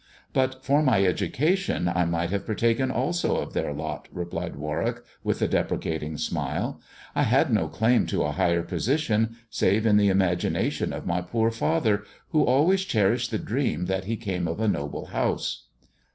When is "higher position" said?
8.31-9.35